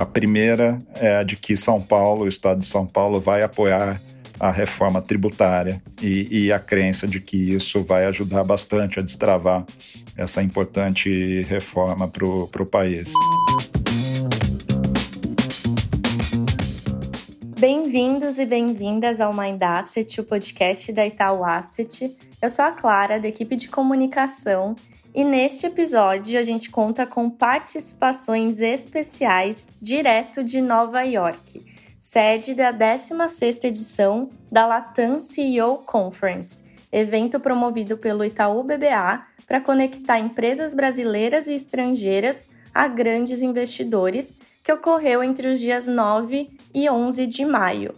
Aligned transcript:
A 0.00 0.06
primeira 0.06 0.78
é 0.94 1.16
a 1.16 1.22
de 1.22 1.36
que 1.36 1.54
São 1.54 1.78
Paulo, 1.78 2.24
o 2.24 2.26
estado 2.26 2.60
de 2.60 2.66
São 2.66 2.86
Paulo, 2.86 3.20
vai 3.20 3.42
apoiar 3.42 4.00
a 4.40 4.50
reforma 4.50 5.02
tributária 5.02 5.82
e, 6.00 6.46
e, 6.46 6.50
a 6.50 6.58
crença 6.58 7.06
de 7.06 7.20
que 7.20 7.36
isso 7.36 7.84
vai 7.84 8.06
ajudar 8.06 8.42
bastante 8.42 8.98
a 8.98 9.02
destravar 9.02 9.62
essa 10.16 10.42
importante 10.42 11.42
reforma 11.42 12.08
para 12.08 12.24
o 12.24 12.64
país. 12.64 13.12
Bem-vindos 17.58 18.38
e 18.38 18.46
bem-vindas 18.46 19.20
ao 19.20 19.34
Mind 19.34 19.62
Asset, 19.62 20.18
o 20.18 20.24
podcast 20.24 20.90
da 20.94 21.06
Itaú 21.06 21.44
Asset. 21.44 22.16
Eu 22.40 22.48
sou 22.48 22.64
a 22.64 22.72
Clara, 22.72 23.20
da 23.20 23.28
equipe 23.28 23.54
de 23.54 23.68
comunicação, 23.68 24.74
e 25.14 25.24
neste 25.24 25.66
episódio 25.66 26.38
a 26.38 26.42
gente 26.42 26.70
conta 26.70 27.04
com 27.04 27.28
participações 27.28 28.60
especiais 28.60 29.68
direto 29.80 30.44
de 30.44 30.60
Nova 30.60 31.02
York, 31.02 31.64
sede 31.98 32.54
da 32.54 32.72
16ª 32.72 33.64
edição 33.64 34.30
da 34.50 34.66
Latam 34.66 35.20
CEO 35.20 35.78
Conference, 35.78 36.64
evento 36.92 37.40
promovido 37.40 37.96
pelo 37.96 38.24
Itaú 38.24 38.62
BBA 38.62 39.24
para 39.46 39.60
conectar 39.60 40.18
empresas 40.18 40.74
brasileiras 40.74 41.48
e 41.48 41.54
estrangeiras 41.54 42.46
a 42.72 42.86
grandes 42.86 43.42
investidores, 43.42 44.38
que 44.62 44.72
ocorreu 44.72 45.24
entre 45.24 45.48
os 45.48 45.58
dias 45.58 45.88
9 45.88 46.50
e 46.72 46.88
11 46.88 47.26
de 47.26 47.44
maio. 47.44 47.94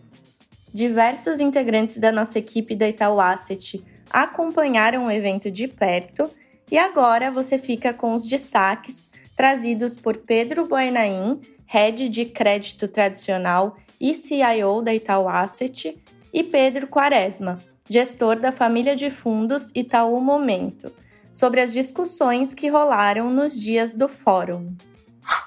Diversos 0.73 1.41
integrantes 1.41 1.99
da 1.99 2.11
nossa 2.11 2.39
equipe 2.39 2.75
da 2.75 2.89
Itaú 2.89 3.21
Asset 3.21 3.85
acompanharam 4.11 5.07
o 5.07 5.11
evento 5.11 5.51
de 5.51 5.69
perto 5.69 6.31
e 6.73 6.79
agora 6.79 7.31
você 7.31 7.59
fica 7.59 7.93
com 7.93 8.15
os 8.15 8.27
destaques 8.27 9.11
trazidos 9.37 9.93
por 9.93 10.17
Pedro 10.17 10.67
Boenaim, 10.67 11.39
Head 11.67 12.09
de 12.09 12.25
Crédito 12.25 12.89
Tradicional 12.89 13.77
e 14.01 14.15
CIO 14.15 14.81
da 14.81 14.95
Itaú 14.95 15.29
Asset, 15.29 15.99
e 16.33 16.43
Pedro 16.43 16.87
Quaresma, 16.87 17.61
gestor 17.91 18.41
da 18.41 18.51
família 18.51 18.97
de 18.97 19.11
fundos 19.11 19.69
Itaú 19.75 20.19
Momento 20.19 20.91
sobre 21.31 21.61
as 21.61 21.75
discussões 21.75 22.55
que 22.55 22.69
rolaram 22.69 23.31
nos 23.31 23.53
dias 23.61 23.95
do 23.95 24.09
fórum. 24.09 24.75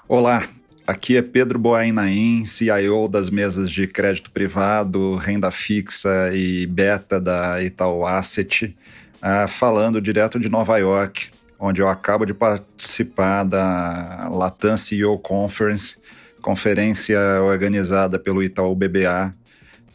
Olá, 0.07 0.47
aqui 0.85 1.17
é 1.17 1.23
Pedro 1.23 1.57
Boainaim, 1.57 2.45
CIO 2.45 3.07
das 3.07 3.31
mesas 3.31 3.71
de 3.71 3.87
crédito 3.87 4.29
privado, 4.29 5.15
renda 5.15 5.49
fixa 5.49 6.29
e 6.35 6.67
beta 6.67 7.19
da 7.19 7.63
Itaú 7.63 8.05
Asset, 8.05 8.75
uh, 9.21 9.47
falando 9.47 10.01
direto 10.01 10.39
de 10.39 10.49
Nova 10.49 10.77
York, 10.77 11.29
onde 11.59 11.81
eu 11.81 11.87
acabo 11.87 12.25
de 12.25 12.33
participar 12.33 13.43
da 13.43 14.29
Latam 14.31 14.77
CEO 14.77 15.17
Conference, 15.17 15.97
conferência 16.41 17.19
organizada 17.41 18.19
pelo 18.19 18.43
Itaú 18.43 18.75
BBA, 18.75 19.33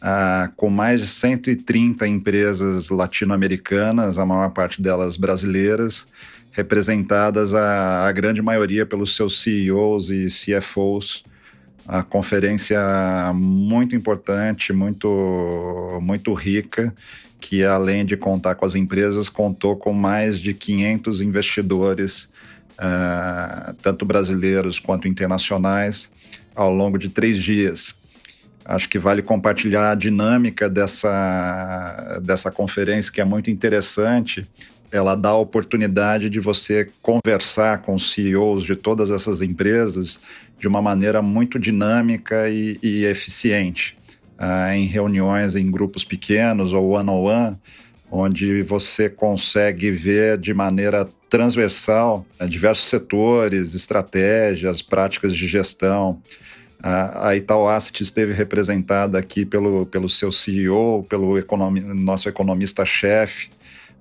ah, 0.01 0.49
com 0.57 0.69
mais 0.69 0.99
de 0.99 1.07
130 1.07 2.07
empresas 2.07 2.89
latino-americanas, 2.89 4.17
a 4.17 4.25
maior 4.25 4.49
parte 4.49 4.81
delas 4.81 5.15
brasileiras, 5.15 6.07
representadas 6.51 7.53
a, 7.53 8.07
a, 8.07 8.11
grande 8.11 8.41
maioria 8.41 8.83
pelos 8.83 9.15
seus 9.15 9.39
CEOs 9.41 10.09
e 10.09 10.25
CFOs. 10.25 11.23
A 11.87 12.01
conferência 12.01 12.79
muito 13.33 13.95
importante, 13.95 14.73
muito, 14.73 15.99
muito 16.01 16.33
rica, 16.33 16.93
que 17.41 17.65
além 17.65 18.05
de 18.05 18.15
contar 18.15 18.55
com 18.55 18.65
as 18.65 18.75
empresas, 18.75 19.27
contou 19.27 19.75
com 19.75 19.91
mais 19.91 20.39
de 20.39 20.53
500 20.53 21.19
investidores, 21.19 22.31
ah, 22.77 23.73
tanto 23.81 24.05
brasileiros 24.05 24.79
quanto 24.79 25.07
internacionais, 25.07 26.09
ao 26.55 26.71
longo 26.71 26.97
de 26.99 27.09
três 27.09 27.39
dias. 27.39 27.95
Acho 28.63 28.87
que 28.87 28.99
vale 28.99 29.23
compartilhar 29.23 29.91
a 29.91 29.95
dinâmica 29.95 30.69
dessa, 30.69 32.21
dessa 32.23 32.51
conferência, 32.51 33.11
que 33.11 33.19
é 33.19 33.25
muito 33.25 33.49
interessante. 33.49 34.47
Ela 34.91 35.15
dá 35.15 35.29
a 35.29 35.37
oportunidade 35.37 36.29
de 36.29 36.39
você 36.39 36.87
conversar 37.01 37.81
com 37.81 37.95
os 37.95 38.11
CEOs 38.11 38.63
de 38.63 38.75
todas 38.75 39.09
essas 39.09 39.41
empresas 39.41 40.19
de 40.59 40.67
uma 40.67 40.81
maneira 40.81 41.23
muito 41.23 41.57
dinâmica 41.57 42.47
e, 42.49 42.77
e 42.83 43.03
eficiente. 43.05 43.97
Uh, 44.41 44.73
em 44.73 44.85
reuniões 44.85 45.55
em 45.55 45.69
grupos 45.69 46.03
pequenos 46.03 46.73
ou 46.73 46.93
one-on-one, 46.93 47.55
onde 48.09 48.63
você 48.63 49.07
consegue 49.07 49.91
ver 49.91 50.35
de 50.39 50.51
maneira 50.51 51.07
transversal 51.29 52.25
uh, 52.39 52.49
diversos 52.49 52.89
setores, 52.89 53.75
estratégias, 53.75 54.81
práticas 54.81 55.35
de 55.35 55.45
gestão. 55.45 56.19
A, 56.81 57.27
a 57.27 57.35
Itaú 57.35 57.67
Asset 57.67 58.01
esteve 58.01 58.33
representada 58.33 59.19
aqui 59.19 59.45
pelo, 59.45 59.85
pelo 59.85 60.09
seu 60.09 60.31
CEO, 60.31 61.05
pelo 61.07 61.37
economi, 61.37 61.81
nosso 61.81 62.27
economista-chefe, 62.27 63.51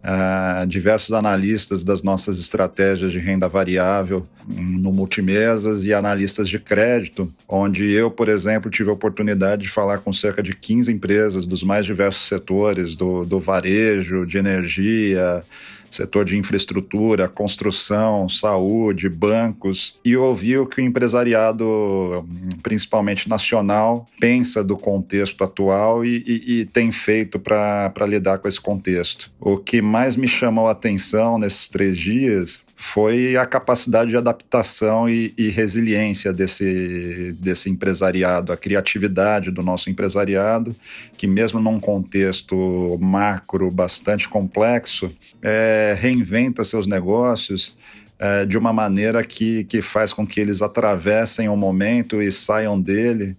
uh, 0.04 0.66
diversos 0.66 1.12
analistas 1.12 1.84
das 1.84 2.02
nossas 2.02 2.38
estratégias 2.38 3.12
de 3.12 3.18
renda 3.18 3.48
variável 3.48 4.26
no 4.46 4.92
multimesas 4.92 5.84
e 5.84 5.94
analistas 5.94 6.48
de 6.48 6.58
crédito, 6.58 7.32
onde 7.48 7.90
eu, 7.90 8.10
por 8.10 8.28
exemplo, 8.28 8.70
tive 8.70 8.90
a 8.90 8.92
oportunidade 8.92 9.62
de 9.62 9.68
falar 9.68 9.98
com 9.98 10.12
cerca 10.12 10.42
de 10.42 10.54
15 10.54 10.90
empresas 10.90 11.46
dos 11.46 11.62
mais 11.62 11.86
diversos 11.86 12.26
setores, 12.26 12.96
do, 12.96 13.24
do 13.24 13.38
varejo, 13.38 14.26
de 14.26 14.38
energia, 14.38 15.44
setor 15.90 16.24
de 16.24 16.36
infraestrutura, 16.36 17.28
construção, 17.28 18.28
saúde, 18.28 19.08
bancos, 19.08 19.98
e 20.04 20.16
ouvir 20.16 20.58
o 20.58 20.66
que 20.66 20.80
o 20.80 20.84
empresariado, 20.84 22.26
principalmente 22.62 23.28
nacional, 23.28 24.06
pensa 24.20 24.62
do 24.62 24.76
contexto 24.76 25.42
atual 25.42 26.04
e, 26.04 26.22
e, 26.26 26.60
e 26.60 26.64
tem 26.64 26.92
feito 26.92 27.38
para 27.38 28.06
lidar 28.06 28.38
com 28.38 28.46
esse 28.46 28.60
contexto. 28.60 29.30
O 29.40 29.56
que 29.56 29.82
mais 29.90 30.16
me 30.16 30.28
chamou 30.28 30.68
a 30.68 30.72
atenção 30.72 31.38
nesses 31.38 31.68
três 31.68 31.98
dias 31.98 32.62
foi 32.82 33.36
a 33.36 33.44
capacidade 33.44 34.08
de 34.08 34.16
adaptação 34.16 35.06
e, 35.06 35.34
e, 35.36 35.50
resiliência 35.50 36.32
desse, 36.32 37.36
desse 37.38 37.68
empresariado, 37.68 38.54
a 38.54 38.56
criatividade 38.56 39.50
do 39.50 39.62
nosso 39.62 39.90
empresariado, 39.90 40.74
que 41.18 41.26
mesmo 41.26 41.60
num 41.60 41.78
contexto 41.78 42.96
macro 42.98 43.70
bastante 43.70 44.26
complexo, 44.26 45.14
é, 45.42 45.94
reinventa 46.00 46.64
seus 46.64 46.86
negócios 46.86 47.76
é, 48.18 48.46
de 48.46 48.56
uma 48.56 48.72
maneira 48.72 49.22
que, 49.22 49.64
que 49.64 49.82
faz 49.82 50.14
com 50.14 50.26
que 50.26 50.40
eles 50.40 50.62
atravessem 50.62 51.50
o 51.50 51.56
momento 51.56 52.22
e 52.22 52.32
saiam 52.32 52.80
dele 52.80 53.36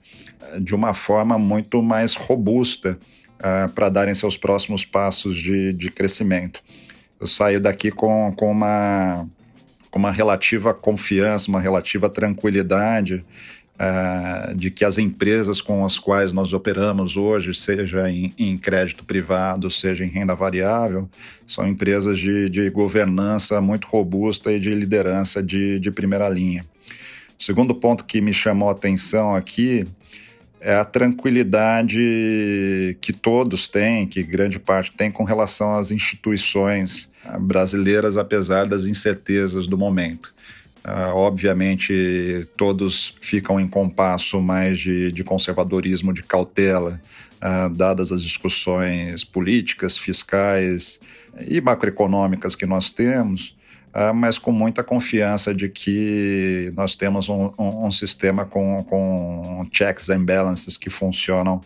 é, 0.54 0.60
de 0.60 0.76
uma 0.76 0.94
forma 0.94 1.40
muito 1.40 1.82
mais 1.82 2.14
robusta 2.14 3.00
é, 3.44 3.68
para 3.68 3.90
darem 3.90 4.14
seus 4.14 4.38
próximos 4.38 4.86
passos 4.86 5.38
de, 5.38 5.74
de 5.74 5.90
crescimento 5.90 6.62
eu 7.22 7.28
saio 7.28 7.62
daqui 7.62 7.92
com, 7.92 8.34
com, 8.36 8.50
uma, 8.50 9.30
com 9.92 10.00
uma 10.00 10.12
relativa 10.12 10.74
confiança, 10.74 11.50
uma 11.50 11.62
relativa 11.62 12.10
tranquilidade 12.10 13.24
uh, 13.76 14.56
de 14.56 14.72
que 14.72 14.84
as 14.84 14.98
empresas 14.98 15.62
com 15.62 15.86
as 15.86 16.00
quais 16.00 16.34
nós 16.34 16.52
operamos 16.52 17.18
hoje, 17.18 17.54
seja 17.54 18.10
em, 18.10 18.34
em, 18.40 18.58
crédito 18.58 19.06
privado, 19.06 19.70
seja 19.70 20.04
em 20.04 20.08
renda 20.08 20.34
variável, 20.34 21.08
são 21.46 21.68
empresas 21.68 22.18
de, 22.18 22.50
de 22.50 22.72
governança 22.72 23.62
muito 23.62 23.88
robusta 23.88 24.52
e 24.52 24.60
de 24.60 24.74
liderança 24.74 25.44
de, 25.44 25.80
de 25.80 25.92
primeira 25.92 26.28
linha. 26.28 26.66
O 27.40 27.44
segundo 27.44 27.76
ponto 27.76 28.06
que 28.06 28.20
me 28.20 28.34
chamou 28.34 28.70
a 28.70 28.72
atenção 28.72 29.36
aqui 29.36 29.86
é 30.62 30.76
a 30.76 30.86
tranquilidade 30.86 32.96
que 33.02 33.12
todos 33.12 33.68
têm, 33.68 34.06
que 34.06 34.22
grande 34.22 34.60
parte 34.60 34.92
tem 34.92 35.12
com 35.12 35.24
relação 35.24 35.76
às 35.76 35.90
instituições 35.90 37.12
brasileiras, 37.40 38.16
apesar 38.16 38.68
das 38.68 38.86
incertezas 38.86 39.66
do 39.66 39.78
momento. 39.78 40.32
Uh, 40.86 41.16
obviamente, 41.16 42.48
todos 42.58 43.16
ficam 43.22 43.60
em 43.60 43.68
compasso 43.68 44.42
mais 44.42 44.80
de, 44.80 45.12
de 45.12 45.24
conservadorismo, 45.24 46.14
de 46.14 46.24
cautela, 46.24 47.00
uh, 47.38 47.70
dadas 47.70 48.12
as 48.12 48.24
discussões 48.24 49.24
políticas, 49.24 49.98
fiscais 49.98 51.00
e 51.48 51.62
macroeconômicas 51.62 52.56
que 52.56 52.66
nós 52.66 52.90
temos, 52.90 53.56
mas 54.16 54.38
com 54.38 54.52
muita 54.52 54.84
confiança 54.84 55.54
de 55.54 55.68
que 55.68 56.72
nós 56.76 56.96
temos 56.96 57.28
um, 57.28 57.52
um, 57.60 57.88
um 57.88 57.92
sistema 57.92 58.46
com, 58.46 58.84
com 58.86 59.68
checks 59.72 60.10
and 60.10 60.24
balances 60.24 60.78
que 60.78 60.90
funcionam 60.90 61.62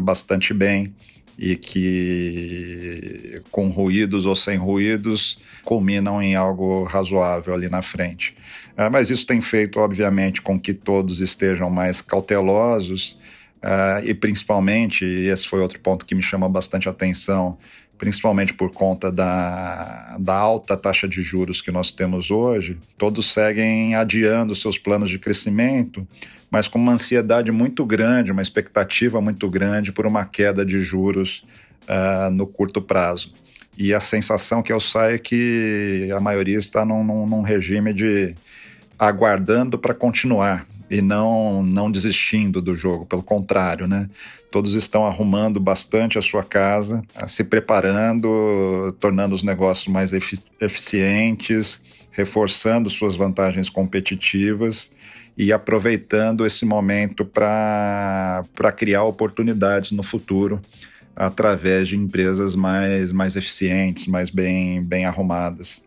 bastante 0.00 0.52
bem 0.52 0.94
e 1.38 1.54
que, 1.54 3.40
com 3.52 3.68
ruídos 3.68 4.26
ou 4.26 4.34
sem 4.34 4.58
ruídos, 4.58 5.38
culminam 5.64 6.20
em 6.20 6.34
algo 6.34 6.82
razoável 6.82 7.54
ali 7.54 7.68
na 7.68 7.80
frente. 7.80 8.34
Uh, 8.72 8.90
mas 8.90 9.08
isso 9.08 9.24
tem 9.24 9.40
feito, 9.40 9.78
obviamente, 9.78 10.42
com 10.42 10.58
que 10.58 10.74
todos 10.74 11.20
estejam 11.20 11.70
mais 11.70 12.00
cautelosos 12.00 13.16
uh, 13.62 14.04
e, 14.04 14.12
principalmente, 14.14 15.04
e 15.04 15.28
esse 15.28 15.46
foi 15.46 15.60
outro 15.60 15.78
ponto 15.78 16.04
que 16.04 16.14
me 16.14 16.22
chamou 16.22 16.48
bastante 16.48 16.88
atenção, 16.88 17.56
principalmente 17.98 18.54
por 18.54 18.70
conta 18.70 19.10
da, 19.10 20.16
da 20.18 20.34
alta 20.34 20.76
taxa 20.76 21.08
de 21.08 21.20
juros 21.20 21.60
que 21.60 21.70
nós 21.70 21.90
temos 21.90 22.30
hoje, 22.30 22.78
todos 22.96 23.32
seguem 23.32 23.94
adiando 23.94 24.54
seus 24.54 24.78
planos 24.78 25.10
de 25.10 25.18
crescimento, 25.18 26.06
mas 26.50 26.68
com 26.68 26.78
uma 26.78 26.92
ansiedade 26.92 27.50
muito 27.50 27.84
grande, 27.84 28.32
uma 28.32 28.40
expectativa 28.40 29.20
muito 29.20 29.50
grande 29.50 29.92
por 29.92 30.06
uma 30.06 30.24
queda 30.24 30.64
de 30.64 30.80
juros 30.80 31.44
uh, 31.82 32.30
no 32.30 32.46
curto 32.46 32.80
prazo. 32.80 33.32
E 33.76 33.92
a 33.92 34.00
sensação 34.00 34.62
que 34.62 34.72
eu 34.72 34.80
saio 34.80 35.16
é 35.16 35.18
que 35.18 36.08
a 36.16 36.20
maioria 36.20 36.58
está 36.58 36.84
num, 36.84 37.04
num, 37.04 37.26
num 37.26 37.42
regime 37.42 37.92
de 37.92 38.34
aguardando 38.98 39.78
para 39.78 39.94
continuar 39.94 40.66
e 40.90 41.02
não, 41.02 41.62
não 41.62 41.90
desistindo 41.90 42.62
do 42.62 42.74
jogo, 42.74 43.04
pelo 43.06 43.22
contrário, 43.22 43.86
né? 43.86 44.08
Todos 44.50 44.74
estão 44.74 45.06
arrumando 45.06 45.60
bastante 45.60 46.18
a 46.18 46.22
sua 46.22 46.42
casa, 46.42 47.02
se 47.26 47.44
preparando, 47.44 48.96
tornando 48.98 49.34
os 49.34 49.42
negócios 49.42 49.88
mais 49.88 50.12
efici 50.12 50.42
eficientes, 50.60 51.82
reforçando 52.10 52.88
suas 52.88 53.14
vantagens 53.14 53.68
competitivas 53.68 54.90
e 55.36 55.52
aproveitando 55.52 56.44
esse 56.46 56.64
momento 56.64 57.24
para 57.24 58.42
criar 58.76 59.04
oportunidades 59.04 59.92
no 59.92 60.02
futuro 60.02 60.60
através 61.14 61.88
de 61.88 61.96
empresas 61.96 62.54
mais, 62.54 63.12
mais 63.12 63.36
eficientes, 63.36 64.06
mais 64.06 64.30
bem, 64.30 64.82
bem 64.82 65.04
arrumadas. 65.04 65.82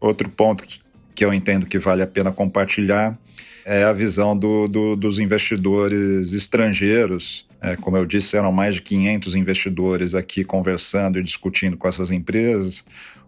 Outro 0.00 0.28
ponto 0.28 0.64
que, 0.64 0.80
que 1.14 1.24
eu 1.24 1.32
entendo 1.32 1.66
que 1.66 1.78
vale 1.78 2.02
a 2.02 2.06
pena 2.06 2.30
compartilhar 2.30 3.18
é 3.68 3.84
a 3.84 3.92
visão 3.92 4.34
do, 4.34 4.66
do, 4.66 4.96
dos 4.96 5.18
investidores 5.18 6.32
estrangeiros. 6.32 7.46
É, 7.60 7.76
como 7.76 7.98
eu 7.98 8.06
disse, 8.06 8.34
eram 8.34 8.50
mais 8.50 8.76
de 8.76 8.80
500 8.80 9.34
investidores 9.34 10.14
aqui 10.14 10.42
conversando 10.42 11.18
e 11.18 11.22
discutindo 11.22 11.76
com 11.76 11.86
essas 11.86 12.10
empresas. 12.10 12.82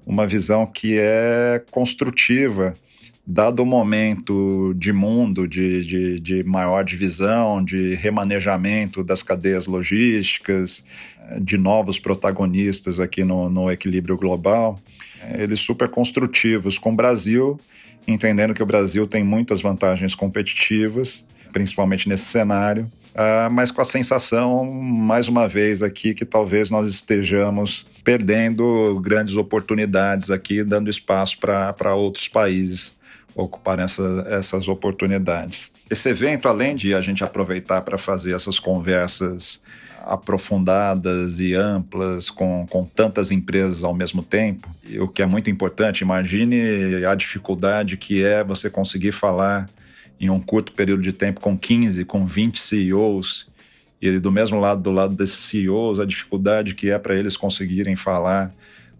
Uma 0.06 0.26
visão 0.26 0.64
que 0.64 0.96
é 0.98 1.62
construtiva, 1.70 2.74
dado 3.26 3.62
o 3.62 3.66
momento 3.66 4.72
de 4.78 4.94
mundo 4.94 5.46
de, 5.46 5.84
de, 5.84 6.20
de 6.20 6.42
maior 6.42 6.84
divisão, 6.84 7.62
de 7.62 7.94
remanejamento 7.96 9.04
das 9.04 9.22
cadeias 9.22 9.66
logísticas, 9.66 10.86
de 11.38 11.58
novos 11.58 11.98
protagonistas 11.98 12.98
aqui 12.98 13.24
no, 13.24 13.50
no 13.50 13.70
equilíbrio 13.70 14.16
global, 14.16 14.80
eles 15.38 15.60
super 15.60 15.90
construtivos 15.90 16.78
com 16.78 16.92
o 16.92 16.96
Brasil, 16.96 17.60
entendendo 18.06 18.54
que 18.54 18.62
o 18.62 18.66
Brasil 18.66 19.06
tem 19.06 19.22
muitas 19.22 19.60
vantagens 19.60 20.14
competitivas, 20.14 21.24
principalmente 21.52 22.08
nesse 22.08 22.24
cenário, 22.24 22.90
uh, 23.14 23.50
mas 23.50 23.70
com 23.70 23.80
a 23.80 23.84
sensação, 23.84 24.64
mais 24.64 25.28
uma 25.28 25.48
vez 25.48 25.82
aqui, 25.82 26.14
que 26.14 26.24
talvez 26.24 26.70
nós 26.70 26.88
estejamos 26.88 27.86
perdendo 28.04 29.00
grandes 29.02 29.36
oportunidades 29.36 30.30
aqui, 30.30 30.62
dando 30.64 30.90
espaço 30.90 31.38
para 31.38 31.94
outros 31.94 32.28
países 32.28 32.98
ocuparem 33.34 33.84
essa, 33.84 34.26
essas 34.28 34.68
oportunidades. 34.68 35.70
Esse 35.88 36.08
evento, 36.08 36.48
além 36.48 36.74
de 36.74 36.94
a 36.94 37.00
gente 37.00 37.24
aproveitar 37.24 37.82
para 37.82 37.98
fazer 37.98 38.34
essas 38.34 38.58
conversas 38.58 39.62
aprofundadas 40.04 41.40
e 41.40 41.54
amplas 41.54 42.30
com, 42.30 42.66
com 42.68 42.84
tantas 42.84 43.30
empresas 43.30 43.84
ao 43.84 43.94
mesmo 43.94 44.22
tempo, 44.22 44.68
o 44.98 45.08
que 45.08 45.22
é 45.22 45.26
muito 45.26 45.50
importante. 45.50 46.02
Imagine 46.02 47.04
a 47.04 47.14
dificuldade 47.14 47.96
que 47.96 48.24
é 48.24 48.42
você 48.42 48.70
conseguir 48.70 49.12
falar 49.12 49.68
em 50.18 50.28
um 50.28 50.40
curto 50.40 50.72
período 50.72 51.02
de 51.02 51.12
tempo 51.12 51.40
com 51.40 51.56
15, 51.56 52.04
com 52.04 52.26
20 52.26 52.60
CEOs, 52.60 53.48
e 54.00 54.18
do 54.18 54.32
mesmo 54.32 54.58
lado, 54.58 54.82
do 54.82 54.90
lado 54.90 55.14
desses 55.14 55.40
CEOs, 55.40 56.00
a 56.00 56.04
dificuldade 56.04 56.74
que 56.74 56.90
é 56.90 56.98
para 56.98 57.14
eles 57.14 57.36
conseguirem 57.36 57.96
falar 57.96 58.50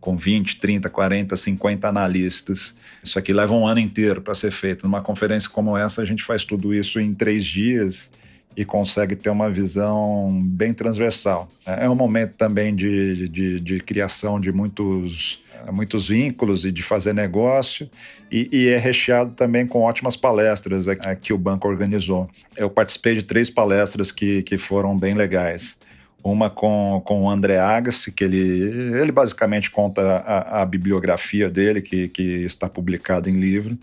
com 0.00 0.17
20, 0.17 0.58
30, 0.58 0.88
40, 0.88 1.37
50 1.37 1.88
analistas. 1.88 2.75
Isso 3.02 3.19
aqui 3.19 3.32
leva 3.32 3.55
um 3.55 3.67
ano 3.67 3.81
inteiro 3.81 4.20
para 4.23 4.35
ser 4.35 4.50
feito. 4.50 4.85
Numa 4.85 5.02
conferência 5.02 5.49
como 5.49 5.76
essa, 5.76 6.02
a 6.02 6.05
gente 6.05 6.23
faz 6.23 6.44
tudo 6.44 6.75
isso 6.75 6.99
em 6.99 7.14
três 7.14 7.44
dias 7.44 8.11
e 8.56 8.64
consegue 8.64 9.14
ter 9.14 9.31
uma 9.31 9.49
visão 9.49 10.41
bem 10.44 10.73
transversal. 10.75 11.49
É 11.64 11.88
um 11.88 11.94
momento 11.94 12.37
também 12.37 12.75
de, 12.75 13.29
de, 13.29 13.61
de 13.61 13.81
criação 13.81 14.41
de 14.41 14.50
muitos, 14.50 15.44
muitos 15.73 16.08
vínculos 16.08 16.64
e 16.64 16.73
de 16.73 16.82
fazer 16.82 17.14
negócio, 17.14 17.88
e, 18.31 18.49
e, 18.52 18.69
é 18.69 18.79
recheado 18.79 19.32
também 19.32 19.67
com 19.67 19.81
ótimas 19.81 20.17
palestras 20.17 20.87
que 21.20 21.32
o 21.32 21.38
banco 21.38 21.67
organizou. 21.67 22.31
Eu 22.56 22.70
participei 22.70 23.14
de 23.17 23.25
três 23.25 23.50
palestras 23.50 24.12
que, 24.12 24.43
que 24.43 24.56
foram 24.56 24.97
bem 24.97 25.14
legais. 25.14 25.76
Uma 26.23 26.50
com, 26.50 27.02
com 27.05 27.23
o 27.23 27.31
André 27.31 27.58
Agassi, 27.58 28.12
que 28.12 28.23
ele, 28.23 28.38
ele 29.00 29.11
basicamente 29.11 29.70
conta 29.70 30.02
a, 30.19 30.62
a 30.62 30.67
bibliografia 30.67 31.49
dele, 31.49 31.81
que, 31.81 32.08
que 32.08 32.23
está 32.44 32.69
publicada 32.69 33.29
em 33.29 33.41
livro. 33.41 33.76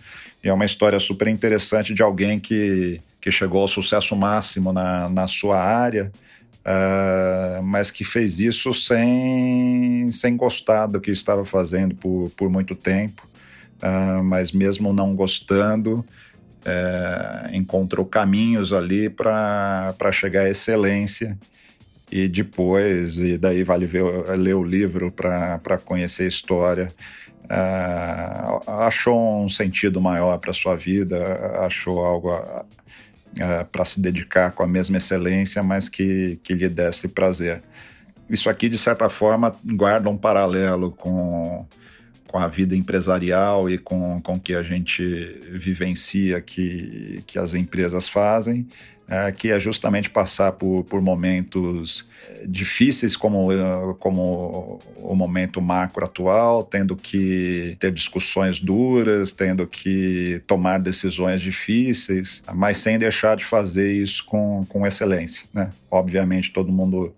E 0.44 0.48
é 0.48 0.54
uma 0.54 0.66
história 0.66 1.00
super 1.00 1.28
interessante 1.28 1.94
de 1.94 2.02
alguém 2.02 2.40
que 2.40 3.02
que 3.28 3.32
chegou 3.32 3.60
ao 3.60 3.68
sucesso 3.68 4.16
máximo 4.16 4.72
na, 4.72 5.10
na 5.10 5.28
sua 5.28 5.62
área, 5.62 6.10
uh, 6.64 7.62
mas 7.62 7.92
que 7.92 8.06
fez 8.06 8.40
isso 8.40 8.74
sem, 8.74 10.10
sem 10.14 10.38
gostar 10.38 10.88
do 10.88 11.02
que 11.02 11.12
estava 11.12 11.44
fazendo 11.44 11.94
por, 11.94 12.32
por 12.38 12.50
muito 12.50 12.74
tempo. 12.74 13.28
Uh, 13.84 14.24
mas 14.24 14.54
mesmo 14.54 14.94
não 14.94 15.14
gostando, 15.14 16.06
uh, 16.64 17.54
encontrou 17.54 18.06
caminhos 18.06 18.72
ali 18.72 19.10
para 19.10 19.94
chegar 20.14 20.44
à 20.44 20.50
excelência. 20.50 21.38
E 22.10 22.30
depois, 22.30 23.18
e 23.18 23.38
daí 23.38 23.62
vale 23.62 23.86
ver, 23.86 24.06
ler 24.38 24.56
o 24.56 24.64
livro 24.64 25.12
para 25.12 25.78
conhecer 25.84 26.24
a 26.24 26.28
história. 26.30 26.88
Uh, 27.44 28.72
achou 28.84 29.44
um 29.44 29.50
sentido 29.50 30.00
maior 30.00 30.38
para 30.38 30.54
sua 30.54 30.78
vida, 30.78 31.58
achou 31.66 32.06
algo 32.06 32.32
uh, 33.36 33.66
para 33.72 33.86
se 33.86 34.00
dedicar 34.00 34.52
com 34.52 34.64
a 34.64 34.68
mesma 34.68 34.98
excelência, 34.98 35.62
mas 35.64 35.90
que, 35.90 36.40
que 36.44 36.54
lhe 36.54 36.70
desse 36.70 37.08
prazer. 37.08 37.62
Isso 38.30 38.50
aqui, 38.50 38.68
de 38.68 38.78
certa 38.78 39.10
forma, 39.10 39.56
guarda 39.64 40.10
um 40.10 40.18
paralelo 40.18 40.92
com, 40.92 41.66
com 42.28 42.38
a 42.38 42.48
vida 42.48 42.76
empresarial 42.76 43.70
e 43.70 43.78
com 43.78 44.18
o 44.18 44.40
que 44.40 44.54
a 44.54 44.62
gente 44.62 45.04
vivencia, 45.52 46.42
que, 46.42 47.24
que 47.26 47.40
as 47.40 47.54
empresas 47.54 48.08
fazem, 48.08 48.68
é, 49.10 49.32
que 49.32 49.52
é 49.52 49.60
justamente 49.60 50.10
passar 50.10 50.52
por, 50.52 50.84
por 50.84 51.02
momentos 51.02 52.06
difíceis 52.46 53.16
como, 53.16 53.48
como 54.00 54.80
o 54.98 55.16
momento 55.16 55.62
macro 55.62 56.04
atual, 56.04 56.62
tendo 56.62 56.96
que 56.96 57.78
ter 57.80 57.92
discussões 57.92 58.60
duras, 58.60 59.32
tendo 59.32 59.66
que 59.66 60.42
tomar 60.46 60.80
decisões 60.80 61.42
difíceis, 61.42 62.44
mas 62.54 62.78
sem 62.78 63.00
deixar 63.00 63.38
de 63.38 63.46
fazer 63.46 63.94
isso 63.94 64.26
com, 64.26 64.66
com 64.68 64.86
excelência. 64.86 65.44
Né? 65.54 65.72
Obviamente, 65.90 66.52
todo 66.52 66.72
mundo 66.72 67.14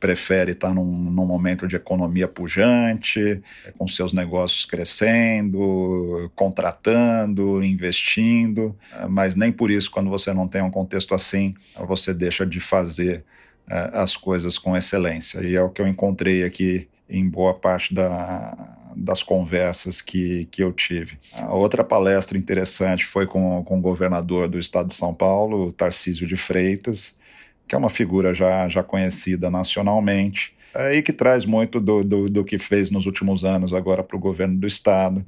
prefere 0.00 0.52
estar 0.52 0.74
num, 0.74 0.84
num, 0.84 1.26
momento 1.26 1.68
de 1.68 1.76
economia 1.76 2.26
pujante, 2.26 3.40
com 3.76 3.86
seus 3.86 4.12
negócios 4.12 4.64
crescendo, 4.64 6.32
contratando, 6.34 7.62
investindo, 7.62 8.74
mas 9.08 9.36
nem 9.36 9.52
por 9.52 9.70
isso, 9.70 9.90
quando 9.90 10.08
você 10.08 10.32
não 10.32 10.48
tem 10.48 10.62
um 10.62 10.70
contexto 10.70 11.14
assim, 11.14 11.54
você 11.86 12.14
deixa 12.14 12.46
de 12.46 12.58
fazer 12.58 13.22
uh, 13.68 13.98
as 13.98 14.16
coisas 14.16 14.58
com 14.58 14.76
excelência. 14.76 15.40
E 15.40 15.54
é 15.54 15.62
o 15.62 15.68
que 15.68 15.82
eu 15.82 15.86
encontrei 15.86 16.42
aqui 16.42 16.88
em 17.08 17.28
boa 17.28 17.52
parte 17.52 17.92
da, 17.92 18.56
das 18.96 19.22
conversas 19.22 20.00
que, 20.00 20.46
que 20.46 20.62
eu 20.62 20.72
tive. 20.72 21.18
A 21.34 21.54
outra 21.54 21.84
palestra 21.84 22.38
interessante 22.38 23.04
foi 23.04 23.26
com, 23.26 23.62
com 23.64 23.78
o 23.78 23.82
governador 23.82 24.48
do 24.48 24.58
estado 24.58 24.88
de 24.88 24.94
São 24.94 25.12
Paulo, 25.12 25.70
Tarcísio 25.72 26.26
de 26.26 26.36
Freitas, 26.36 27.18
que 27.70 27.74
é 27.76 27.78
uma 27.78 27.88
figura 27.88 28.34
já, 28.34 28.68
já 28.68 28.82
conhecida 28.82 29.48
nacionalmente 29.48 30.52
é, 30.74 30.96
e 30.96 31.02
que 31.02 31.12
traz 31.12 31.44
muito 31.44 31.78
do, 31.78 32.02
do, 32.02 32.26
do 32.26 32.44
que 32.44 32.58
fez 32.58 32.90
nos 32.90 33.06
últimos 33.06 33.44
anos 33.44 33.72
agora 33.72 34.02
para 34.02 34.16
o 34.16 34.20
governo 34.20 34.58
do 34.58 34.66
Estado. 34.66 35.24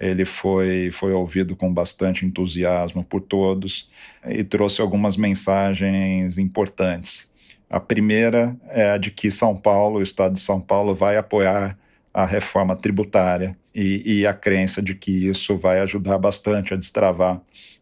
Ele 0.00 0.24
foi, 0.24 0.90
foi 0.90 1.12
ouvido 1.12 1.54
com 1.54 1.72
bastante 1.72 2.26
entusiasmo 2.26 3.04
por 3.04 3.20
todos 3.20 3.88
e 4.26 4.42
trouxe 4.42 4.80
algumas 4.80 5.16
mensagens 5.16 6.38
importantes. 6.38 7.30
A 7.70 7.78
primeira 7.78 8.56
é 8.70 8.90
a 8.90 8.98
de 8.98 9.12
que 9.12 9.30
São 9.30 9.56
Paulo, 9.56 10.00
o 10.00 10.02
Estado 10.02 10.34
de 10.34 10.40
São 10.40 10.60
Paulo, 10.60 10.92
vai 10.92 11.16
apoiar 11.16 11.78
a 12.12 12.26
reforma 12.26 12.74
tributária 12.74 13.56
e, 13.72 14.02
e 14.04 14.26
a 14.26 14.34
crença 14.34 14.82
de 14.82 14.92
que 14.92 15.28
isso 15.28 15.56
vai 15.56 15.78
ajudar 15.78 16.18
bastante 16.18 16.74
a 16.74 16.76
destravar 16.76 17.40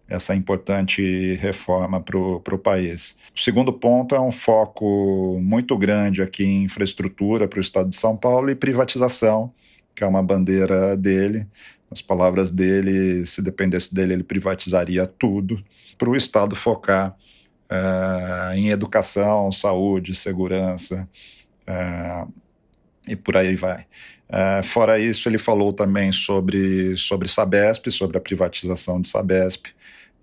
essa 0.09 0.35
importante 0.35 1.35
reforma 1.37 2.01
para 2.01 2.19
o 2.19 2.59
país. 2.59 3.17
O 3.35 3.41
segundo 3.41 3.73
ponto 3.73 4.15
é 4.15 4.21
um 4.21 4.31
foco 4.31 5.39
muito 5.41 5.77
grande 5.79 6.23
aqui 6.23 6.45
em 6.45 6.65
infraestrutura 6.65 7.49
para 7.49 7.59
o 7.59 7.63
estado 7.63 7.89
de 7.89 7.97
São 7.97 8.17
Paulo 8.17 8.51
e 8.51 8.55
privatização, 8.55 9.53
que 9.95 10.05
é 10.05 10.07
uma 10.07 10.23
bandeira 10.23 10.97
dele. 10.97 11.47
As 11.91 12.03
palavras 12.03 12.51
dele, 12.51 13.25
se 13.25 13.41
dependesse 13.41 13.95
dele, 13.95 14.15
ele 14.15 14.25
privatizaria 14.25 15.07
tudo, 15.07 15.63
para 15.97 16.11
o 16.11 16.17
estado 16.17 16.55
focar 16.57 17.17
é, 17.71 18.57
em 18.57 18.71
educação, 18.71 19.51
saúde, 19.51 20.15
segurança, 20.15 21.09
é, 21.67 22.27
e 23.07 23.17
por 23.17 23.37
aí 23.37 23.55
vai. 23.55 23.87
Uh, 24.29 24.63
fora 24.63 24.99
isso, 24.99 25.29
ele 25.29 25.39
falou 25.39 25.73
também 25.73 26.11
sobre, 26.11 26.97
sobre 26.97 27.29
Sabesp, 27.29 27.91
sobre 27.91 28.17
a 28.17 28.21
privatização 28.21 29.01
de 29.01 29.09
Sabesp, 29.09 29.67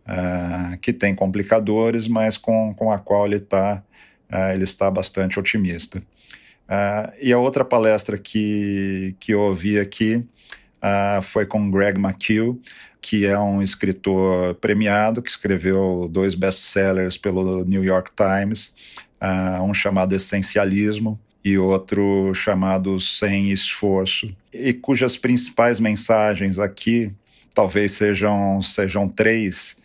uh, 0.07 0.77
que 0.79 0.93
tem 0.93 1.15
complicadores, 1.15 2.07
mas 2.07 2.37
com, 2.37 2.73
com 2.73 2.91
a 2.91 2.99
qual 2.99 3.25
ele, 3.25 3.39
tá, 3.39 3.83
uh, 4.31 4.53
ele 4.53 4.63
está 4.63 4.89
bastante 4.89 5.39
otimista. 5.39 6.01
e 7.21 7.33
a 7.33 7.37
outra 7.37 7.65
palestra 7.65 8.17
que, 8.17 9.15
que 9.19 9.33
eu 9.33 9.41
ouvi 9.41 9.79
aqui 9.79 10.25
foi 11.21 11.45
com 11.45 11.69
Greg 11.69 11.99
McHugh, 11.99 12.59
que 13.01 13.25
é 13.25 13.37
um 13.37 13.61
escritor 13.61 14.55
premiado, 14.55 15.21
que 15.21 15.29
escreveu 15.29 16.07
dois 16.09 16.33
best-sellers 16.33 17.17
pelo 17.17 17.65
New 17.65 17.83
York 17.83 18.11
Times, 18.15 18.73
um 19.61 19.73
chamado 19.73 20.15
Essencialismo 20.15 21.19
e 21.43 21.57
outro 21.57 22.33
chamado 22.33 22.99
Sem 22.99 23.51
Esforço, 23.51 24.33
e 24.53 24.73
cujas 24.73 25.17
principais 25.17 25.79
mensagens 25.79 26.57
aqui 26.57 27.11
talvez 27.53 27.91
sejam, 27.93 28.61
sejam 28.61 29.07
três, 29.07 29.77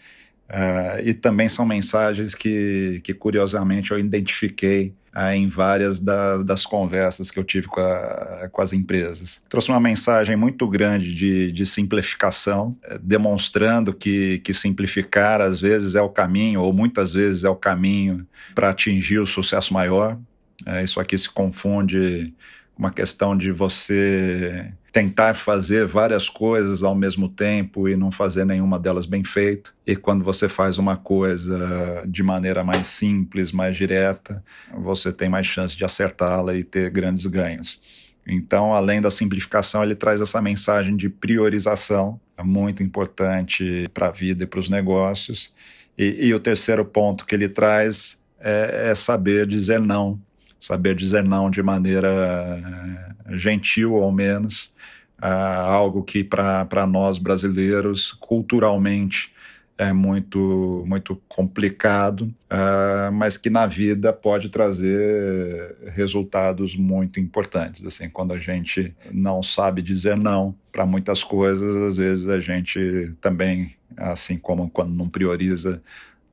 uh, 0.51 1.01
e 1.05 1.15
também 1.15 1.49
são 1.49 1.67
mensagens 1.67 2.35
que, 2.35 3.01
que 3.05 3.15
curiosamente, 3.15 3.91
eu 3.91 3.99
identifiquei 3.99 4.93
uh, 5.15 5.33
em 5.33 5.49
várias 5.49 6.01
da, 6.01 6.39
das 6.39 6.65
conversas 6.65 7.31
que 7.31 7.39
eu 7.39 7.45
tive 7.45 7.67
com, 7.67 7.81
a, 7.81 8.49
com 8.51 8.63
as 8.63 8.73
empresas. 8.73 9.43
Trouxe 9.49 9.71
uma 9.71 9.81
mensagem 9.81 10.37
muito 10.37 10.67
grande 10.69 11.15
de, 11.15 11.53
de 11.53 11.67
simplificação, 11.67 12.77
uh, 12.91 12.99
demonstrando 13.01 13.93
que, 13.93 14.39
que 14.41 14.53
simplificar 14.53 15.41
às 15.41 15.61
vezes 15.61 15.95
é 15.95 16.03
o 16.03 16.09
caminho, 16.09 16.61
ou 16.61 16.73
muitas 16.73 17.13
vezes 17.13 17.45
é 17.45 17.49
o 17.49 17.57
caminho 17.57 18.27
para 18.55 18.71
atingir 18.71 19.19
o 19.19 19.27
sucesso 19.27 19.73
maior. 19.73 20.19
É, 20.65 20.83
isso 20.83 20.99
aqui 20.99 21.17
se 21.19 21.29
confunde 21.29 22.33
com 22.75 22.83
uma 22.83 22.91
questão 22.91 23.37
de 23.37 23.53
você 23.53 24.73
tentar 24.97 25.35
fazer 25.35 25.87
várias 25.87 26.27
coisas 26.27 26.83
ao 26.83 26.95
mesmo 26.95 27.29
tempo 27.29 27.87
e 27.87 27.95
não 27.95 28.11
fazer 28.11 28.47
nenhuma 28.47 28.79
delas 28.79 29.05
bem 29.05 29.23
feita. 29.23 29.71
E 29.87 29.95
quando 29.95 30.25
você 30.25 30.49
faz 30.49 30.79
uma 30.79 30.97
coisa 30.97 32.03
de 32.09 32.23
maneira 32.23 32.65
mais 32.65 32.87
simples, 32.87 33.53
mais 33.53 33.77
direta, 33.77 34.43
você 34.75 35.13
tem 35.13 35.29
mais 35.29 35.47
chance 35.47 35.77
de 35.77 35.85
acertá-la 35.85 36.55
e 36.55 36.65
ter 36.65 36.89
grandes 36.89 37.27
ganhos. 37.27 37.79
Então, 38.27 38.73
além 38.73 39.03
da 39.03 39.11
simplificação, 39.11 39.83
ele 39.83 39.95
traz 39.95 40.23
essa 40.23 40.41
mensagem 40.41 40.97
de 40.97 41.11
priorização, 41.11 42.19
é 42.35 42.43
muito 42.43 42.83
importante 42.83 43.87
para 43.93 44.07
a 44.07 44.11
vida 44.11 44.45
e 44.45 44.47
para 44.47 44.61
os 44.61 44.71
negócios. 44.71 45.53
E, 45.99 46.29
e, 46.29 46.33
o 46.33 46.41
terceiro 46.41 46.87
ponto 46.87 47.27
que 47.27 47.35
ele 47.35 47.51
traz 47.51 48.19
é, 48.41 48.89
é 48.93 48.95
saber 48.95 49.47
dizer 49.47 49.79
não 49.79 50.19
saber 50.59 50.95
dizer 50.95 51.23
não 51.25 51.51
de 51.51 51.63
maneira 51.63 52.09
eh, 52.09 53.37
gentil, 53.37 53.97
ao 53.97 54.13
menos, 54.13 54.75
algo 55.19 56.03
que 56.03 56.23
para 56.23 56.87
nós 56.87 57.19
brasileiros, 57.19 58.13
culturalmente, 58.13 59.33
é 59.79 59.93
muito, 59.93 60.85
muito 60.87 61.21
complicado, 61.29 62.23
uh, 62.51 63.13
mas 63.13 63.37
que 63.37 63.51
na 63.51 63.67
vida 63.67 64.13
pode 64.13 64.49
trazer 64.49 65.77
resultados 65.95 66.75
muito 66.75 67.21
importantes. 67.21 67.85
Assim, 67.85 68.09
quando 68.09 68.33
a 68.33 68.39
gente 68.39 68.95
não 69.13 69.43
sabe 69.43 69.83
dizer 69.83 70.17
não 70.17 70.55
para 70.73 70.87
muitas 70.87 71.23
coisas, 71.23 71.77
às 71.77 71.97
vezes 71.99 72.29
a 72.29 72.41
gente 72.41 73.15
também, 73.21 73.75
assim 73.97 74.39
como 74.39 74.71
quando 74.71 74.95
não 74.95 75.09
prioriza 75.09 75.83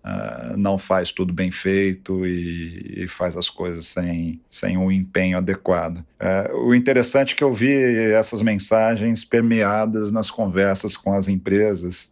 Uh, 0.04 0.58
não 0.58 0.78
faz 0.78 1.14
tudo 1.14 1.32
bem 1.32 1.50
feito 1.50 2.26
e, 2.26 3.04
e, 3.04 3.08
faz 3.08 3.38
as 3.38 3.48
coisas 3.48 3.86
sem, 3.86 4.38
sem 4.50 4.78
um 4.78 4.92
empenho 4.92 5.38
adequado. 5.38 6.00
Uh, 6.20 6.58
o 6.68 6.76
interessante 6.76 7.34
é 7.34 7.38
que 7.38 7.44
eu 7.44 7.54
vi 7.54 7.72
essas 8.12 8.42
mensagens 8.42 9.24
permeadas 9.24 10.12
nas 10.12 10.30
conversas 10.30 10.98
com 10.98 11.14
as 11.14 11.30
empresas, 11.30 12.12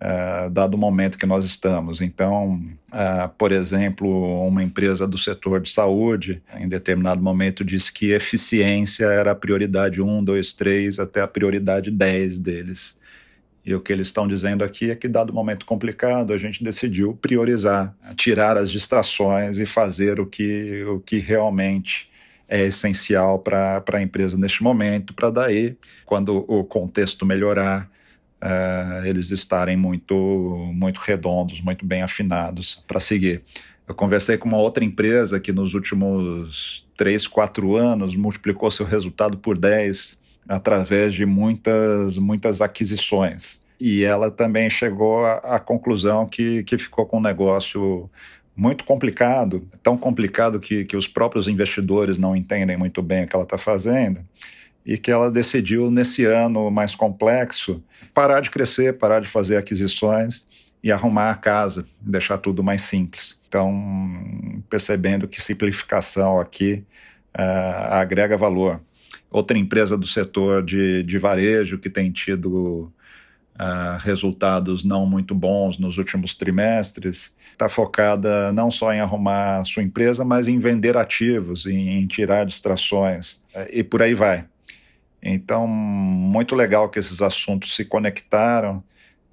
uh, 0.00 0.48
dado 0.50 0.74
o 0.74 0.78
momento 0.78 1.18
que 1.18 1.26
nós 1.26 1.44
estamos. 1.44 2.00
Então, 2.00 2.62
por 3.36 3.50
exemplo, 3.50 4.46
uma 4.46 4.62
empresa 4.62 5.04
do 5.04 5.18
setor 5.18 5.60
de 5.60 5.70
saúde, 5.70 6.40
em 6.60 6.68
determinado 6.68 7.20
momento, 7.20 7.64
disse 7.64 7.92
que 7.92 8.12
eficiência 8.12 9.06
era 9.06 9.32
a 9.32 9.34
prioridade 9.34 10.00
1, 10.00 10.22
2, 10.22 10.52
3, 10.52 10.98
até 11.00 11.20
a 11.20 11.26
prioridade 11.26 11.90
10 11.90 12.38
deles. 12.38 12.96
E 13.64 13.74
o 13.74 13.80
que 13.80 13.92
eles 13.92 14.08
estão 14.08 14.26
dizendo 14.26 14.64
aqui 14.64 14.90
é 14.90 14.96
que, 14.96 15.06
dado 15.06 15.30
o 15.30 15.34
momento 15.34 15.64
complicado, 15.64 16.32
a 16.32 16.38
gente 16.38 16.64
decidiu 16.64 17.14
priorizar, 17.14 17.94
tirar 18.16 18.56
as 18.56 18.70
distrações 18.70 19.58
e 19.58 19.66
fazer 19.66 20.18
o 20.18 20.26
que, 20.26 20.84
o 20.84 20.98
que 20.98 21.18
realmente 21.18 22.10
é 22.48 22.66
essencial 22.66 23.38
para 23.38 23.82
a 23.92 24.02
empresa 24.02 24.36
neste 24.36 24.62
momento, 24.62 25.14
para 25.14 25.30
daí, 25.30 25.76
quando 26.04 26.44
o 26.48 26.64
contexto 26.64 27.24
melhorar, 27.24 27.88
uh, 28.42 29.06
eles 29.06 29.30
estarem 29.30 29.76
muito, 29.76 30.14
muito 30.74 30.98
redondos, 30.98 31.60
muito 31.60 31.86
bem 31.86 32.02
afinados 32.02 32.82
para 32.86 32.98
seguir. 32.98 33.42
Eu 33.86 33.94
conversei 33.94 34.36
com 34.36 34.48
uma 34.48 34.58
outra 34.58 34.84
empresa 34.84 35.40
que 35.40 35.52
nos 35.52 35.72
últimos 35.72 36.86
três, 36.96 37.26
quatro 37.26 37.76
anos 37.76 38.14
multiplicou 38.14 38.70
seu 38.70 38.84
resultado 38.84 39.38
por 39.38 39.56
10 39.56 40.18
através 40.48 41.14
de 41.14 41.24
muitas, 41.24 42.18
muitas 42.18 42.60
aquisições. 42.60 43.60
E 43.80 44.04
ela 44.04 44.30
também 44.30 44.70
chegou 44.70 45.24
à, 45.24 45.34
à 45.56 45.58
conclusão 45.58 46.26
que, 46.26 46.62
que 46.64 46.78
ficou 46.78 47.06
com 47.06 47.18
um 47.18 47.22
negócio 47.22 48.08
muito 48.54 48.84
complicado, 48.84 49.66
tão 49.82 49.96
complicado 49.96 50.60
que, 50.60 50.84
que 50.84 50.96
os 50.96 51.08
próprios 51.08 51.48
investidores 51.48 52.18
não 52.18 52.36
entendem 52.36 52.76
muito 52.76 53.02
bem 53.02 53.24
o 53.24 53.26
que 53.26 53.34
ela 53.34 53.44
está 53.44 53.58
fazendo, 53.58 54.20
e 54.84 54.98
que 54.98 55.10
ela 55.10 55.30
decidiu, 55.30 55.90
nesse 55.90 56.24
ano 56.24 56.70
mais 56.70 56.94
complexo, 56.94 57.82
parar 58.12 58.40
de 58.40 58.50
crescer, 58.50 58.98
parar 58.98 59.20
de 59.20 59.28
fazer 59.28 59.56
aquisições 59.56 60.46
e 60.82 60.90
arrumar 60.90 61.30
a 61.30 61.34
casa, 61.36 61.86
deixar 62.00 62.38
tudo 62.38 62.62
mais 62.62 62.82
simples. 62.82 63.38
Então, 63.46 63.72
percebendo 64.68 65.28
que 65.28 65.40
simplificação 65.40 66.40
aqui 66.40 66.84
uh, 67.36 67.92
agrega 67.92 68.36
valor 68.36 68.80
outra 69.32 69.56
empresa 69.58 69.96
do 69.96 70.06
setor 70.06 70.62
de, 70.62 71.02
de 71.02 71.18
varejo 71.18 71.78
que 71.78 71.88
tem 71.88 72.12
tido 72.12 72.92
uh, 73.54 73.98
resultados 74.00 74.84
não 74.84 75.06
muito 75.06 75.34
bons 75.34 75.78
nos 75.78 75.98
últimos 75.98 76.34
trimestres, 76.34 77.34
está 77.52 77.68
focada 77.68 78.52
não 78.52 78.70
só 78.70 78.92
em 78.92 79.00
arrumar 79.00 79.64
sua 79.64 79.82
empresa, 79.82 80.24
mas 80.24 80.48
em 80.48 80.58
vender 80.58 80.96
ativos, 80.96 81.66
em, 81.66 82.00
em 82.00 82.06
tirar 82.06 82.44
distrações 82.44 83.44
uh, 83.54 83.68
e 83.70 83.82
por 83.82 84.02
aí 84.02 84.14
vai. 84.14 84.44
Então, 85.22 85.66
muito 85.66 86.54
legal 86.54 86.88
que 86.88 86.98
esses 86.98 87.22
assuntos 87.22 87.76
se 87.76 87.84
conectaram 87.84 88.78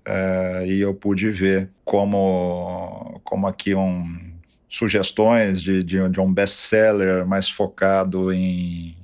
uh, 0.08 0.66
e 0.66 0.80
eu 0.80 0.94
pude 0.94 1.30
ver 1.32 1.70
como, 1.84 3.20
como 3.24 3.48
aqui 3.48 3.74
um 3.76 4.30
sugestões 4.70 5.60
de, 5.60 5.84
de, 5.84 6.08
de 6.10 6.20
um 6.20 6.32
best-seller 6.32 7.26
mais 7.26 7.50
focado 7.50 8.32
em 8.32 8.96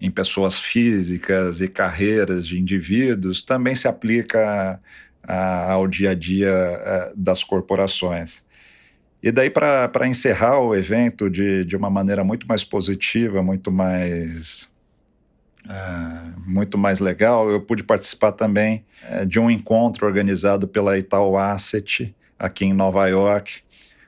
em 0.00 0.10
pessoas 0.10 0.58
físicas 0.58 1.60
e 1.60 1.68
carreiras 1.68 2.46
de 2.46 2.58
indivíduos 2.58 3.42
também 3.42 3.74
se 3.74 3.88
aplica 3.88 4.80
a, 5.22 5.72
ao 5.72 5.86
dia 5.86 6.10
a 6.10 6.14
dia 6.14 6.50
a, 6.50 6.52
é, 6.52 7.12
das 7.16 7.42
corporações. 7.42 8.44
E 9.22 9.32
daí, 9.32 9.50
para 9.50 10.06
encerrar 10.06 10.60
o 10.60 10.74
evento 10.74 11.28
de, 11.28 11.64
de 11.64 11.74
uma 11.74 11.90
maneira 11.90 12.22
muito 12.22 12.46
mais 12.46 12.62
positiva, 12.62 13.42
muito 13.42 13.72
mais, 13.72 14.68
uh, 15.64 16.40
muito 16.46 16.78
mais 16.78 17.00
legal, 17.00 17.50
eu 17.50 17.60
pude 17.60 17.82
participar 17.82 18.32
também 18.32 18.84
uh, 19.10 19.26
de 19.26 19.40
um 19.40 19.50
encontro 19.50 20.06
organizado 20.06 20.68
pela 20.68 20.96
Itaú 20.96 21.36
Asset, 21.36 22.14
aqui 22.38 22.66
em 22.66 22.74
Nova 22.74 23.08
York, 23.08 23.62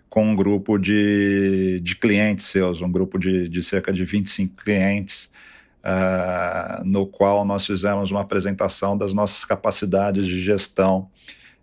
com 0.08 0.24
um 0.24 0.36
grupo 0.36 0.78
de, 0.78 1.80
de 1.80 1.96
clientes 1.96 2.46
seus, 2.46 2.80
um 2.80 2.90
grupo 2.92 3.18
de, 3.18 3.48
de 3.48 3.62
cerca 3.62 3.92
de 3.92 4.04
25 4.04 4.62
clientes, 4.62 5.30
uh, 5.84 6.84
no 6.84 7.06
qual 7.06 7.44
nós 7.44 7.64
fizemos 7.64 8.10
uma 8.10 8.20
apresentação 8.20 8.96
das 8.96 9.12
nossas 9.12 9.44
capacidades 9.44 10.26
de 10.26 10.40
gestão 10.40 11.10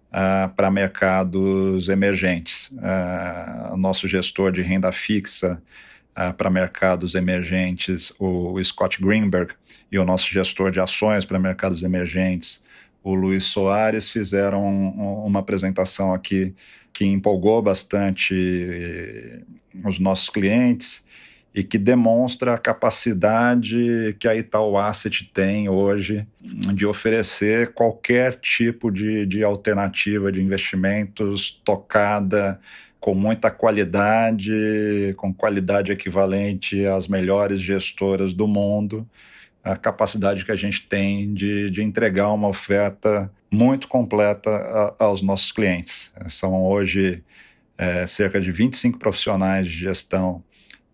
uh, 0.09 0.53
para 0.55 0.71
mercados 0.71 1.89
emergentes. 1.89 2.69
Uh, 2.71 3.73
o 3.73 3.77
nosso 3.77 4.07
gestor 4.07 4.51
de 4.51 4.61
renda 4.61 4.91
fixa 4.91 5.61
para 6.37 6.49
mercados 6.49 7.13
emergentes, 7.13 8.13
o 8.17 8.57
Scott 8.63 9.01
Greenberg, 9.01 9.53
e 9.91 9.99
o 9.99 10.05
nosso 10.05 10.31
gestor 10.31 10.71
de 10.71 10.79
ações 10.79 11.25
para 11.25 11.37
mercados 11.37 11.83
emergentes, 11.83 12.63
o 13.03 13.13
Luiz 13.13 13.43
Soares, 13.43 14.09
fizeram 14.09 14.63
uma 14.65 15.41
apresentação 15.41 16.13
aqui 16.13 16.55
que 16.93 17.05
empolgou 17.05 17.61
bastante 17.61 19.43
os 19.83 19.99
nossos 19.99 20.29
clientes 20.29 21.03
e 21.55 21.63
que 21.63 21.77
demonstra 21.77 22.53
a 22.53 22.57
capacidade 22.57 24.13
que 24.19 24.27
a 24.27 24.35
Itaú 24.35 24.77
Asset 24.77 25.31
tem 25.33 25.69
hoje 25.69 26.27
de 26.41 26.85
oferecer 26.85 27.71
qualquer 27.71 28.35
tipo 28.35 28.91
de, 28.91 29.25
de 29.25 29.41
alternativa 29.41 30.33
de 30.33 30.41
investimentos 30.41 31.61
tocada 31.63 32.59
com 32.99 33.15
muita 33.15 33.49
qualidade, 33.49 35.13
com 35.15 35.33
qualidade 35.33 35.93
equivalente 35.93 36.85
às 36.85 37.07
melhores 37.07 37.61
gestoras 37.61 38.33
do 38.33 38.47
mundo, 38.47 39.07
a 39.63 39.77
capacidade 39.77 40.43
que 40.43 40.51
a 40.51 40.57
gente 40.57 40.85
tem 40.87 41.33
de, 41.33 41.69
de 41.71 41.81
entregar 41.81 42.33
uma 42.33 42.49
oferta 42.49 43.31
muito 43.49 43.87
completa 43.87 44.49
a, 44.49 45.05
aos 45.05 45.21
nossos 45.21 45.53
clientes. 45.53 46.11
São 46.27 46.65
hoje 46.65 47.23
é, 47.77 48.05
cerca 48.05 48.41
de 48.41 48.51
25 48.51 48.99
profissionais 48.99 49.67
de 49.67 49.73
gestão 49.73 50.43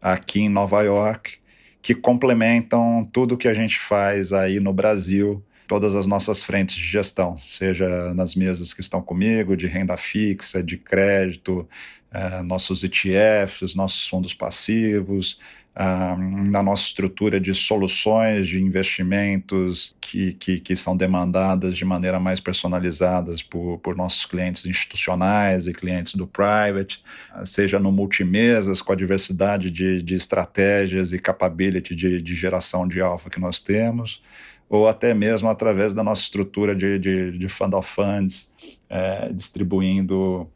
aqui 0.01 0.41
em 0.41 0.49
Nova 0.49 0.81
York 0.81 1.39
que 1.81 1.95
complementam 1.95 3.07
tudo 3.11 3.37
que 3.37 3.47
a 3.47 3.53
gente 3.53 3.79
faz 3.79 4.31
aí 4.31 4.59
no 4.59 4.71
Brasil 4.71 5.43
todas 5.67 5.95
as 5.95 6.05
nossas 6.05 6.43
frentes 6.43 6.75
de 6.75 6.83
gestão, 6.83 7.37
seja 7.37 8.13
nas 8.13 8.35
mesas 8.35 8.73
que 8.73 8.81
estão 8.81 9.01
comigo, 9.01 9.55
de 9.55 9.67
renda 9.67 9.95
fixa, 9.95 10.61
de 10.61 10.77
crédito, 10.77 11.65
uh, 12.13 12.43
nossos 12.43 12.83
ETFs, 12.83 13.73
nossos 13.73 14.05
fundos 14.05 14.33
passivos, 14.33 15.39
uh, 15.75 16.49
na 16.49 16.61
nossa 16.61 16.83
estrutura 16.83 17.39
de 17.39 17.53
soluções 17.53 18.47
de 18.47 18.61
investimentos 18.61 19.95
que, 19.99 20.33
que, 20.33 20.59
que, 20.59 20.75
são 20.75 20.95
demandadas 20.95 21.75
de 21.77 21.85
maneira 21.85 22.19
mais 22.19 22.39
personalizadas 22.39 23.41
por, 23.41 23.77
por 23.79 23.95
nossos 23.95 24.25
clientes 24.25 24.65
institucionais 24.65 25.67
e 25.67 25.73
clientes 25.73 26.15
do 26.15 26.27
private, 26.27 27.03
uh, 27.35 27.45
seja 27.45 27.79
no 27.79 27.91
multimesas, 27.91 28.81
com 28.81 28.91
a 28.91 28.95
diversidade 28.95 29.69
de, 29.69 30.01
de 30.01 30.15
estratégias 30.15 31.13
e 31.13 31.19
capability 31.19 31.95
de, 31.95 32.21
de 32.21 32.35
geração 32.35 32.87
de 32.87 33.01
alfa 33.01 33.29
que 33.29 33.39
nós 33.39 33.59
temos, 33.59 34.21
ou 34.69 34.87
até 34.87 35.13
mesmo 35.13 35.49
através 35.49 35.93
da 35.93 36.03
nossa 36.03 36.23
estrutura 36.23 36.75
de, 36.75 36.97
de, 36.97 37.37
de 37.37 37.49
fund 37.49 37.73
of 37.75 37.89
funds, 37.89 38.53
é, 38.89 39.31
distribuindo 39.33 40.49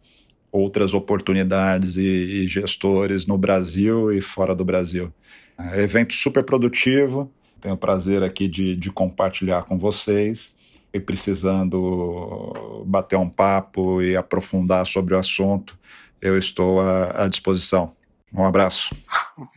outras 0.56 0.94
oportunidades 0.94 1.98
e, 1.98 2.02
e, 2.04 2.48
gestores 2.48 3.26
no 3.26 3.38
Brasil 3.38 4.12
e 4.12 4.22
fora 4.22 4.56
do 4.56 4.64
Brasil. 4.64 5.14
É, 5.58 5.82
evento 5.82 6.14
super 6.14 6.44
produtivo, 6.44 7.32
tenho 7.60 7.76
o 7.76 7.78
prazer 7.78 8.24
aqui 8.24 8.48
de, 8.48 8.76
de 8.76 8.90
compartilhar 8.90 9.64
com 9.64 9.78
vocês 9.78 10.56
e 10.94 11.00
precisando 11.00 12.84
bater 12.86 13.18
um 13.18 13.30
papo 13.30 14.02
e 14.02 14.16
aprofundar 14.16 14.86
sobre 14.86 15.14
o 15.14 15.20
assunto, 15.20 15.78
eu 16.22 16.38
estou 16.38 16.80
à, 16.80 17.26
à 17.26 17.28
disposição. 17.28 17.92
Um 18.34 18.46
abraço. 18.46 18.96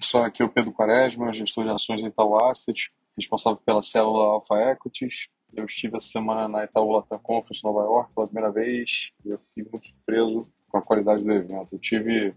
Pessoal, 0.01 0.25
aqui 0.25 0.43
é 0.43 0.45
o 0.45 0.49
Pedro 0.49 0.73
Quaresma, 0.73 1.33
gestor 1.33 1.65
de 1.65 1.71
ações 1.71 2.01
em 2.01 2.07
Itaú 2.07 2.37
Asset 2.45 2.91
responsável 3.17 3.61
pela 3.65 3.83
célula 3.83 4.35
Alpha 4.35 4.55
Equities. 4.73 5.29
Eu 5.53 5.65
estive 5.65 5.97
essa 5.97 6.09
semana 6.09 6.47
na 6.47 6.65
Itaú 6.65 6.93
Latam 6.93 7.19
Conference 7.19 7.65
Nova 7.65 7.81
York 7.83 8.13
pela 8.15 8.27
primeira 8.27 8.53
vez 8.53 9.13
eu 9.25 9.39
fiquei 9.39 9.65
muito 9.71 9.87
surpreso 9.87 10.49
com 10.69 10.79
a 10.79 10.83
qualidade 10.83 11.25
do 11.25 11.33
evento. 11.33 11.69
Eu 11.73 11.79
tive, 11.79 12.35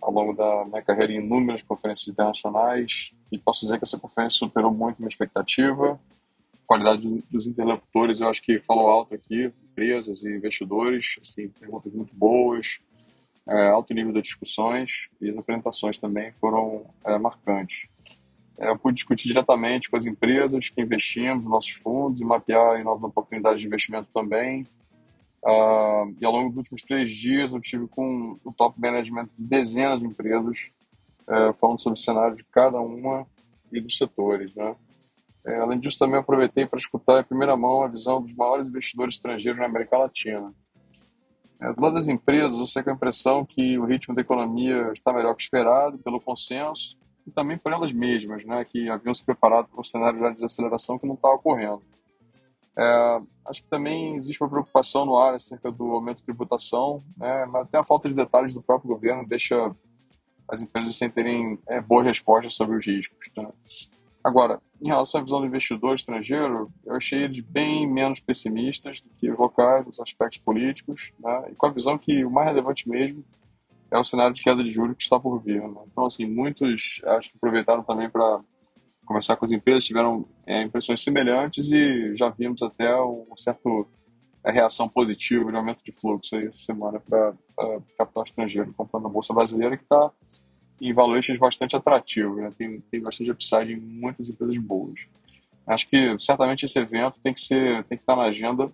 ao 0.00 0.12
longo 0.12 0.32
da 0.32 0.64
minha 0.64 0.82
carreira, 0.82 1.12
inúmeras 1.12 1.62
conferências 1.62 2.08
internacionais 2.08 3.12
e 3.30 3.38
posso 3.38 3.62
dizer 3.62 3.78
que 3.78 3.84
essa 3.84 3.98
conferência 3.98 4.38
superou 4.38 4.72
muito 4.72 4.98
minha 4.98 5.08
expectativa. 5.08 6.00
A 6.54 6.66
qualidade 6.66 7.24
dos 7.30 7.46
interlocutores, 7.46 8.20
eu 8.20 8.28
acho 8.28 8.42
que 8.42 8.60
falou 8.60 8.88
alto 8.88 9.14
aqui, 9.14 9.52
empresas 9.70 10.24
e 10.24 10.30
investidores, 10.30 11.18
assim, 11.22 11.48
perguntas 11.48 11.92
muito 11.92 12.14
boas, 12.14 12.78
é, 13.46 13.68
alto 13.68 13.94
nível 13.94 14.12
de 14.12 14.22
discussões 14.22 15.08
e 15.20 15.30
as 15.30 15.38
apresentações 15.38 15.98
também 15.98 16.32
foram 16.40 16.84
é, 17.04 17.16
marcantes. 17.18 17.86
É, 18.58 18.68
eu 18.68 18.78
pude 18.78 18.96
discutir 18.96 19.28
diretamente 19.28 19.90
com 19.90 19.96
as 19.96 20.06
empresas 20.06 20.68
que 20.68 20.80
investimos 20.80 21.44
nos 21.44 21.52
nossos 21.52 21.70
fundos 21.70 22.20
e 22.20 22.24
mapear 22.24 22.82
novas 22.82 23.04
oportunidades 23.04 23.60
de 23.60 23.66
investimento 23.66 24.08
também. 24.12 24.66
Uh, 25.46 26.12
e 26.20 26.26
ao 26.26 26.32
longo 26.32 26.48
dos 26.48 26.56
últimos 26.58 26.82
três 26.82 27.08
dias 27.08 27.54
eu 27.54 27.60
tive 27.60 27.86
com 27.86 28.36
o 28.44 28.52
top 28.52 28.80
management 28.80 29.26
de 29.26 29.44
dezenas 29.44 30.00
de 30.00 30.06
empresas 30.06 30.72
uh, 31.28 31.54
falando 31.54 31.80
sobre 31.80 31.96
o 31.96 32.02
cenário 32.02 32.34
de 32.34 32.42
cada 32.42 32.80
uma 32.80 33.24
e 33.70 33.80
dos 33.80 33.96
setores. 33.96 34.52
Né? 34.56 34.74
Uh, 35.46 35.62
além 35.62 35.78
disso, 35.78 36.00
também 36.00 36.18
aproveitei 36.18 36.66
para 36.66 36.80
escutar 36.80 37.20
em 37.20 37.24
primeira 37.24 37.56
mão 37.56 37.84
a 37.84 37.86
visão 37.86 38.20
dos 38.20 38.34
maiores 38.34 38.68
investidores 38.68 39.14
estrangeiros 39.14 39.60
na 39.60 39.66
América 39.66 39.96
Latina. 39.96 40.52
É, 41.60 41.72
do 41.72 41.80
lado 41.80 41.94
das 41.94 42.08
empresas, 42.08 42.58
eu 42.58 42.66
sei 42.66 42.82
com 42.82 42.90
a 42.90 42.94
impressão 42.94 43.44
que 43.44 43.78
o 43.78 43.84
ritmo 43.84 44.16
da 44.16 44.22
economia 44.22 44.90
está 44.92 45.12
melhor 45.12 45.34
que 45.34 45.42
esperado, 45.42 45.96
pelo 45.98 46.20
consenso, 46.20 46.98
e 47.24 47.30
também 47.30 47.56
por 47.56 47.72
elas 47.72 47.92
mesmas, 47.92 48.44
né, 48.44 48.64
que 48.64 48.90
haviam 48.90 49.14
se 49.14 49.24
preparado 49.24 49.68
para 49.68 49.80
um 49.80 49.84
cenário 49.84 50.18
de 50.18 50.34
desaceleração 50.34 50.98
que 50.98 51.06
não 51.06 51.14
estava 51.14 51.34
ocorrendo. 51.34 51.82
É, 52.78 53.20
acho 53.46 53.62
que 53.62 53.68
também 53.68 54.16
existe 54.16 54.42
uma 54.42 54.50
preocupação 54.50 55.06
no 55.06 55.16
ar 55.16 55.34
acerca 55.34 55.70
do 55.70 55.92
aumento 55.92 56.18
de 56.18 56.24
tributação, 56.24 57.02
né, 57.16 57.46
mas 57.46 57.62
até 57.62 57.78
a 57.78 57.84
falta 57.84 58.08
de 58.08 58.14
detalhes 58.14 58.54
do 58.54 58.62
próprio 58.62 58.90
governo 58.90 59.26
deixa 59.26 59.74
as 60.48 60.60
empresas 60.60 60.94
sem 60.94 61.08
terem 61.08 61.58
é, 61.66 61.80
boas 61.80 62.06
respostas 62.06 62.54
sobre 62.54 62.76
os 62.76 62.86
riscos. 62.86 63.30
Né? 63.36 63.48
Agora, 64.22 64.60
em 64.82 64.88
relação 64.88 65.20
à 65.20 65.24
visão 65.24 65.40
do 65.40 65.46
investidor 65.46 65.94
estrangeiro, 65.94 66.70
eu 66.84 66.96
achei 66.96 67.22
eles 67.22 67.40
bem 67.40 67.86
menos 67.90 68.20
pessimistas 68.20 69.00
do 69.00 69.08
que 69.16 69.30
os 69.30 69.38
locais, 69.38 69.86
nos 69.86 69.98
aspectos 69.98 70.38
políticos, 70.38 71.12
né, 71.18 71.48
e 71.50 71.54
com 71.54 71.66
a 71.66 71.70
visão 71.70 71.96
que 71.96 72.24
o 72.24 72.30
mais 72.30 72.48
relevante 72.48 72.88
mesmo 72.88 73.24
é 73.90 73.98
o 73.98 74.04
cenário 74.04 74.34
de 74.34 74.42
queda 74.42 74.62
de 74.62 74.70
juros 74.70 74.96
que 74.96 75.02
está 75.02 75.18
por 75.18 75.38
vir. 75.40 75.62
Né? 75.62 75.80
Então, 75.90 76.04
assim, 76.04 76.26
muitos 76.26 77.00
acho 77.04 77.30
que 77.30 77.36
aproveitaram 77.36 77.82
também 77.82 78.10
para 78.10 78.40
conversar 79.06 79.36
com 79.36 79.44
as 79.44 79.52
empresas, 79.52 79.84
tiveram 79.84 80.26
é, 80.44 80.62
impressões 80.62 81.02
semelhantes 81.02 81.72
e 81.72 82.14
já 82.16 82.28
vimos 82.28 82.60
até 82.62 82.94
um 83.00 83.34
certo 83.36 83.88
é, 84.44 84.50
reação 84.50 84.88
positiva 84.88 85.50
de 85.50 85.56
aumento 85.56 85.82
de 85.84 85.92
fluxo 85.92 86.36
aí 86.36 86.46
essa 86.46 86.58
semana 86.58 87.00
para 87.00 87.32
capital 87.96 88.24
estrangeiro 88.24 88.74
comprando 88.76 89.06
a 89.06 89.10
bolsa 89.10 89.32
brasileira 89.32 89.76
que 89.76 89.84
está 89.84 90.10
em 90.80 90.92
valuations 90.92 91.38
bastante 91.38 91.74
atrativos, 91.74 92.36
né? 92.36 92.50
tem, 92.58 92.80
tem 92.80 93.00
bastante 93.00 93.30
upside 93.30 93.72
em 93.72 93.76
muitas 93.76 94.28
empresas 94.28 94.58
boas. 94.58 95.00
Acho 95.66 95.88
que 95.88 96.18
certamente 96.18 96.66
esse 96.66 96.78
evento 96.78 97.18
tem 97.22 97.32
que 97.32 97.40
ser 97.40 97.82
tem 97.84 97.96
que 97.96 98.02
estar 98.02 98.14
na 98.14 98.24
agenda 98.24 98.70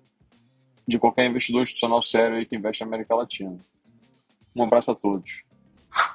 de 0.86 0.98
qualquer 0.98 1.26
investidor 1.26 1.62
institucional 1.62 2.02
sério 2.02 2.36
aí 2.36 2.44
que 2.44 2.56
investe 2.56 2.82
na 2.82 2.88
América 2.88 3.14
Latina. 3.14 3.56
Um 4.54 4.64
abraço 4.64 4.90
a 4.90 4.94
todos. 4.94 5.44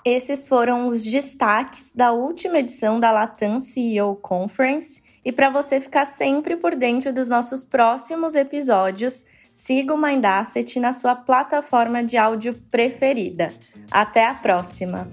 Esses 0.10 0.48
foram 0.48 0.88
os 0.88 1.04
destaques 1.04 1.92
da 1.94 2.14
última 2.14 2.60
edição 2.60 2.98
da 2.98 3.12
Latam 3.12 3.60
CEO 3.60 4.16
Conference. 4.16 5.04
E 5.24 5.34
para 5.34 5.50
você 5.50 5.82
ficar 5.82 6.06
sempre 6.06 6.56
por 6.56 6.76
dentro 6.76 7.14
dos 7.14 7.28
nossos 7.28 7.66
próximos 7.66 8.34
episódios, 8.34 9.26
siga 9.52 9.94
o 9.94 9.98
Mindasset 9.98 10.80
na 10.80 10.94
sua 10.94 11.14
plataforma 11.14 12.02
de 12.06 12.16
áudio 12.16 12.54
preferida. 12.72 13.50
Até 13.92 14.26
a 14.26 14.34
próxima! 14.34 15.10